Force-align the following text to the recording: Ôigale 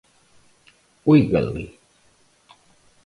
Ôigale 1.11 1.67